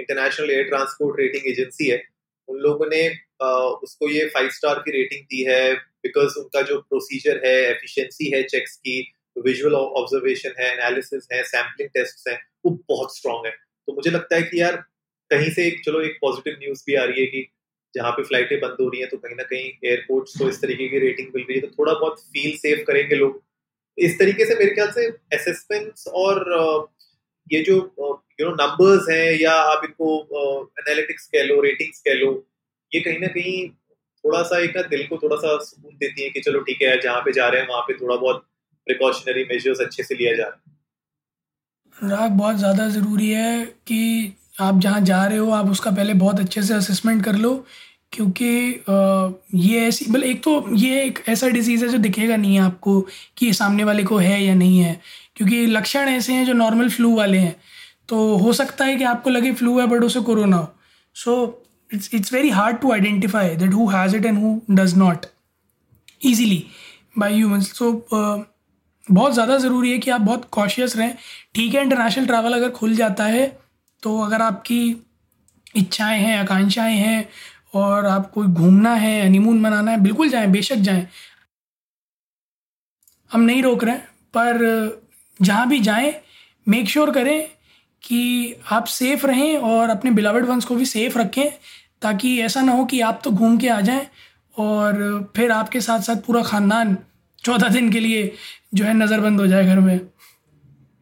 international 0.00 0.50
air 0.50 0.64
transport 0.64 1.20
rating 1.20 1.46
agency 1.48 1.88
है। 1.88 2.02
उन 2.48 2.58
लोगों 2.58 2.86
ने 2.86 3.02
uh, 3.08 3.70
उसको 3.84 4.08
ये 4.08 4.26
फाइव 4.34 4.48
स्टार 4.50 4.78
की 4.78 4.90
रेटिंग 4.90 5.24
दी 5.24 5.42
है 5.44 5.74
बिकॉज़ 5.74 6.38
उनका 6.38 6.62
जो 6.62 6.78
प्रोसीजर 6.80 7.40
है 7.44 7.54
एफिशिएंसी 7.64 8.30
है 8.34 8.42
चेक्स 8.44 8.76
की 8.76 9.00
विजुअल 9.36 9.74
ऑब्जर्वेशन 9.74 10.54
है 10.60 10.72
एनालिसिस 10.72 11.28
है 11.32 11.42
सैम्पलिंग 11.44 11.90
टेस्ट 11.94 12.28
है 12.28 12.34
वो 12.66 12.70
बहुत 12.88 13.16
स्ट्रांग 13.16 13.46
है। 13.46 13.52
तो 13.52 13.92
मुझे 13.92 14.10
लगता 14.10 14.36
है 14.36 14.42
कि 14.42 14.60
यार 14.60 14.76
कहीं 15.30 15.50
से 15.50 15.66
एक 15.66 15.80
चलो 15.84 16.00
एक 16.00 16.18
पॉजिटिव 16.20 16.56
न्यूज़ 16.60 16.82
भी 16.86 16.94
आ 16.94 17.04
रही 17.04 17.20
है 17.20 17.26
कि 17.26 17.46
जहाँ 17.94 18.10
पे 18.12 18.22
फ्लाइटें 18.24 18.58
बंद 18.60 18.76
हो 18.80 18.88
रही 18.88 19.00
हैं 19.00 19.08
तो 19.10 19.16
कहीं 19.18 19.36
ना 19.36 19.42
कहीं 19.44 19.70
एयरपोर्ट्स 19.90 20.38
को 20.38 20.48
इस 20.48 20.60
तरीके 20.62 20.88
की 20.88 20.98
रेटिंग 20.98 21.28
मिल 21.34 21.44
रही 21.44 21.58
है 21.58 21.60
तो 21.60 21.72
थोड़ा 21.78 21.92
बहुत 21.94 22.20
फील 22.22 22.56
सेफ़ 22.58 22.84
करेंगे 22.86 23.16
लोग। 23.16 23.42
इस 23.98 24.18
तरीके 24.18 24.44
से 24.46 24.54
मेरे 24.54 24.74
ख्याल 24.74 24.90
से 24.90 25.06
असेसमेंट्स 25.36 26.06
और 26.08 26.44
ये 27.46 27.62
जो 27.62 27.74
यू 28.40 28.46
नो 28.48 28.50
नंबर्स 28.56 29.08
हैं 29.10 29.32
या 29.40 29.52
आप 29.52 29.84
इनको 29.84 30.08
एनालिटिक्स 30.80 31.26
कह 31.26 31.44
लो 31.44 31.60
रेटिंग्स 31.62 32.00
कह 32.00 32.14
लो, 32.14 32.30
ये 32.92 33.00
कहीं 33.00 33.18
ना 33.18 33.26
कहीं 33.28 33.68
थोड़ा 34.24 34.42
सा 34.42 34.58
एक 34.64 34.76
ना 34.76 34.82
दिल 34.88 35.06
को 35.06 35.16
थोड़ा 35.18 35.36
सा 35.36 35.56
सुकून 35.64 35.94
देती 35.96 36.22
है 36.22 36.30
कि 36.30 36.40
चलो 36.40 36.60
ठीक 36.60 36.82
है, 36.82 37.00
जहाँ 37.00 37.20
पे 37.20 37.32
जा 37.32 37.48
रहे 37.48 37.60
हैं, 37.60 37.68
वहाँ 37.68 37.82
पे 37.82 37.94
थोड़ा 37.94 38.16
बहुत 38.16 38.46
प्रिकॉशनरी 38.86 39.44
मेजर्स 39.44 39.80
अच्छे 39.80 40.02
से 40.02 40.14
लिया 40.14 40.34
जा 40.36 40.44
रहा 40.44 40.54
है। 40.54 42.28
बहुत 42.30 42.56
ज़्यादा 42.56 42.88
ज़रूरी 42.88 43.28
है 43.30 43.64
कि 43.86 44.00
आप 44.60 44.78
जहाँ 44.80 45.00
जा 45.02 45.24
रहे 45.24 45.38
हो, 45.38 45.50
आप 45.52 45.70
उसका 45.70 45.90
पहले 45.90 46.14
बहुत 46.16 46.40
अच्छे 46.40 46.62
से 46.62 46.74
असेसमेंट 46.74 47.24
कर 47.24 47.34
लो, 47.36 47.54
क्योंकि 48.12 48.46
ये 49.60 49.86
ऐसी 49.86 50.04
मतलब 50.10 50.24
एक 50.24 50.42
तो 50.44 50.76
ये 50.76 51.02
एक 51.02 51.22
ऐसा 51.28 51.48
डिज़ीज़ 51.48 51.84
है 51.84 51.90
जो 51.90 51.98
दिखेगा 51.98 52.36
नहीं 52.36 52.54
है 52.54 52.62
आपको 52.62 53.00
कि 53.36 53.46
ये 53.46 53.52
सामने 53.52 53.84
वाले 53.84 54.04
को 54.04 54.16
है 54.18 54.42
या 54.42 54.54
नहीं 54.54 54.78
है, 54.80 55.00
क्योंकि 55.36 55.64
लक्षण 55.68 56.08
ऐसे 56.08 56.32
हैं 56.32 56.44
जो 56.46 56.52
नॉर्मल 56.54 56.88
फ्लू 56.90 57.14
वाले 57.16 57.38
हैं। 57.38 57.54
तो 58.08 58.36
हो 58.36 58.52
सकता 58.52 58.84
है 58.84 58.96
कि 58.96 59.04
आपको 59.06 59.30
लगे 59.30 59.52
फ्लू 59.54 59.78
है 59.80 59.86
बट 59.86 60.04
उसे 60.04 60.20
कोरोना 60.22 60.56
हो। 60.56 60.68
So 61.16 61.64
it's 61.90 62.10
it's 62.14 62.32
very 62.32 62.50
hard 62.50 62.78
to 62.80 62.92
identify 62.92 63.56
that 63.56 63.74
who 63.74 63.88
has 63.88 64.16
it 64.16 64.26
and 64.26 64.38
who 64.38 64.58
does 64.70 64.96
not 64.98 65.26
easily 66.26 66.64
by 67.18 67.34
humans 67.34 67.72
so 67.72 67.92
बहुत 69.06 69.32
ज़्यादा 69.34 69.56
ज़रूरी 69.58 69.90
है 69.90 69.98
कि 69.98 70.10
आप 70.10 70.20
बहुत 70.20 70.48
कॉशियस 70.52 70.96
रहें। 70.96 71.14
ठीक 71.54 71.74
है 71.74 71.82
इंटरनेशनल 71.82 72.26
ट्रैवल 72.26 72.52
अगर 72.52 72.70
खुल 72.70 72.94
जाता 72.96 73.24
है 73.26 73.46
तो 74.02 74.18
अगर 74.20 74.42
आपकी 74.42 74.80
इच्छाएँ 75.76 76.18
हैं, 76.20 76.38
आकांक्षाएँ 76.38 76.96
हैं 76.96 77.28
और 77.74 78.06
आपको 78.06 78.44
घूमना 78.44 78.94
है 78.94 79.24
हनीमून 79.26 79.60
मनाना 79.60 79.90
है, 79.90 80.00
बिल्कुल 80.00 80.28
जाएँ, 80.28 80.46
बेशक 80.46 80.76
जाएँ। 80.76 81.06
हम 83.30 83.40
नहीं 83.40 83.62
रोक 83.62 83.84
रहे 83.84 83.94
हैं, 83.94 84.04
पर 84.36 85.00
जहाँ 85.40 85.68
भी 85.68 85.78
जाएँ 85.80 86.12
मेक 86.66 86.88
श्योर 86.88 87.06
sure 87.06 87.14
करें 87.14 87.48
कि 88.04 88.54
आप 88.72 88.84
सेफ़ 88.84 89.26
रहें 89.26 89.56
और 89.58 89.90
अपने 89.90 90.10
बिलावड 90.10 90.46
वंस 90.46 90.64
को 90.64 90.74
भी 90.74 90.84
सेफ़ 90.84 91.18
रखें 91.18 91.50
ताकि 92.02 92.38
ऐसा 92.40 92.62
ना 92.62 92.72
हो 92.72 92.84
कि 92.84 93.00
आप 93.00 93.20
तो 93.24 93.30
घूम 93.30 93.58
के 93.58 93.68
आ 93.68 93.80
जाएँ 93.80 94.06
और 94.56 95.32
फिर 95.36 95.50
आपके 95.52 95.80
साथ 95.80 96.00
साथ 96.00 96.16
पूरा 96.16 96.42
ख़ानदान 96.42 96.96
चौदह 97.44 97.68
दिन 97.68 97.90
के 97.92 98.00
लिए 98.00 98.32
जो 98.74 98.84
है 98.84 98.94
नज़रबंद 98.94 99.40
हो 99.40 99.46
जाए 99.46 99.66
घर 99.66 99.80
में। 99.80 100.00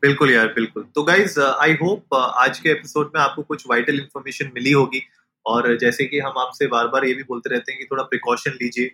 बिल्कुल 0.02 0.30
यार, 0.30 0.46
बिल्कुल। 0.46 0.82
तो 0.94 1.02
गाइज़ 1.02 1.38
आई 1.40 1.72
होप 1.74 2.14
आज 2.14 2.58
के 2.58 2.68
एपिसोड 2.70 3.10
में 3.14 3.20
आपको 3.22 3.42
कुछ 3.42 3.64
वाइटल 3.70 3.94
इन्फॉर्मेशन 3.94 4.50
मिली 4.54 4.72
होगी। 4.72 5.02
और 5.46 5.76
जैसे 5.78 6.04
कि 6.06 6.18
हम 6.18 6.38
आपसे 6.38 6.66
बार 6.66 6.86
बार 6.88 7.04
ये 7.04 7.14
भी 7.14 7.22
बोलते 7.22 7.50
रहते 7.50 7.72
हैं 7.72 7.78
कि 7.80 7.86
थोड़ा 7.86 8.02
प्रिकॉशन 8.04 8.50
लीजिए। 8.52 8.88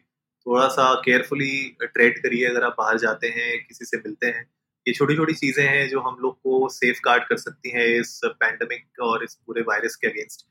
थोड़ा 0.47 0.67
सा 0.69 0.93
केयरफुली 1.05 1.77
ट्रेड 1.85 2.19
करिए 2.19 2.47
अगर 2.47 2.65
आप 2.65 2.75
बाहर 2.79 2.99
जाते 2.99 3.29
हैं, 3.29 3.59
किसी 3.67 3.85
से 3.85 3.97
मिलते 3.99 4.27
हैं। 4.27 4.47
ये 4.87 4.93
छोटी 4.95 5.17
छोटी 5.17 5.35
चीज़ें 5.35 5.65
हैं 5.65 5.89
जो 5.89 6.01
हम 6.01 6.17
लोग 6.23 6.35
को 6.37 6.69
सेफ़ 6.69 7.01
गार्ड 7.05 7.25
कर 7.25 7.37
सकती 7.37 7.71
हैं 7.71 7.87
इस 7.91 8.21
पैंडमिक 8.25 9.01
और 9.03 9.25
इस 9.25 9.35
पूरे 9.47 9.63
वायरस 9.63 9.97
के 9.97 10.07
अगेंस्ट 10.07 10.47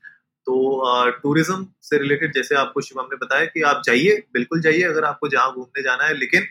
तो 0.46 1.10
टूरिज़्म 1.22 1.66
से 1.82 1.98
रिलेटेड 1.98 2.32
जैसे 2.34 2.54
आपको 2.56 2.80
शिवम 2.80 3.04
ने 3.04 3.16
बताया 3.16 3.44
कि 3.46 3.62
आप 3.62 3.82
जाइए, 3.86 4.22
बिल्कुल 4.32 4.60
जाइए। 4.60 4.82
अगर 4.84 5.04
आपको 5.04 5.28
जहाँ 5.28 5.52
घूमने 5.54 5.82
जाना 5.82 6.04
है, 6.04 6.14
लेकिन 6.14 6.42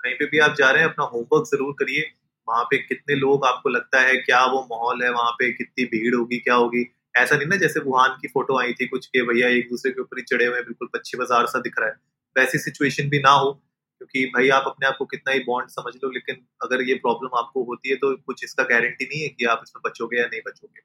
कहीं 0.00 0.14
पे 0.14 0.26
भी 0.26 0.38
आप 0.38 0.54
जा 0.58 0.70
रहे 0.70 0.82
हैं, 0.82 0.90
अपना 0.90 1.04
होमवर्क 1.06 1.48
ज़रूर 1.48 1.72
करिए। 1.78 2.10
वहाँ 2.50 2.64
पे 2.64 2.78
कितने 2.80 3.14
लोग 3.16 3.44
आपको 3.46 3.68
लगता 3.70 4.00
है 4.02 4.16
क्या 4.18 4.44
वो 4.46 4.60
माहौल 4.70 5.02
है, 5.02 5.10
वहाँ 5.12 5.32
पे 5.32 5.50
कितनी 5.52 5.84
भीड़ 5.86 6.14
होगी, 6.14 6.38
क्या 6.40 6.54
होगी? 6.56 6.84
ऐसा 7.14 7.36
नहीं 7.36 7.48
ना 7.48 7.56
जैसे 7.58 7.80
वुहान 7.80 8.16
की 8.20 8.28
फ़ोटो 8.28 8.58
आई 8.58 8.72
थी 8.74 8.86
कुछ 8.88 9.06
के 9.08 9.22
भैया 9.24 9.48
एक 9.50 9.68
दूसरे 9.70 9.92
के 9.92 10.00
ऊपर 10.00 10.18
ही 10.18 10.22
चढ़े 10.24 10.46
हुए 10.46 10.60
बिल्कुल 10.62 10.88
पच्ची 10.94 11.18
बाज़ार 11.18 11.46
सा 11.48 11.60
दिख 11.60 11.78
रहा 11.78 11.88
है। 11.88 11.94
वैसी 12.36 12.58
सिचुएशन 12.60 13.08
भी 13.10 13.18
ना 13.20 13.30
हो, 13.32 13.52
क्योंकि 14.00 14.24
भाई 14.34 14.48
आप 14.50 14.64
अपने 14.66 14.86
आप 14.86 14.96
को 14.98 15.04
कितना 15.06 15.32
ही 15.32 15.40
बॉन्ड 15.46 15.68
समझ 15.70 15.94
लो, 15.94 16.10
लेकिन 16.10 16.36
अगर 16.62 16.82
ये 16.82 16.94
प्रॉब्लम 16.96 17.38
आपको 17.38 17.64
होती 17.64 17.90
है 17.90 17.96
तो 17.96 18.14
कुछ 18.16 18.44
इसका 18.44 18.62
गारंटी 18.66 19.04
नहीं 19.04 19.22
है 19.22 19.28
कि 19.30 19.44
आप 19.46 19.60
इसमें 19.64 19.82
बचोगे 19.86 20.18
या 20.18 20.26
नहीं 20.26 20.40
बचोगे। 20.46 20.82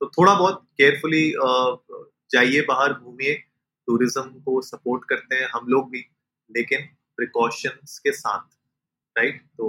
तो 0.00 0.10
थोड़ा 0.10 0.34
बहुत 0.34 0.62
केयरफुली 0.78 1.32
जाइए 2.30 2.60
बाहर, 2.68 2.92
घूमिए। 2.94 3.34
टूरिज़्म 3.88 4.40
को 4.40 4.60
सपोर्ट 4.62 5.04
करते 5.08 5.36
हैं 5.36 5.48
हम 5.50 5.66
लोग 5.68 5.90
भी, 5.90 6.04
लेकिन 6.50 6.88
प्रिकॉशंस 7.18 7.98
के 7.98 8.12
साथ 8.14 8.48
राइट 9.16 9.40
तो 9.58 9.68